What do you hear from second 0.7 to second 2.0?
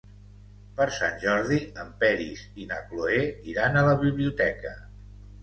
Per Sant Jordi en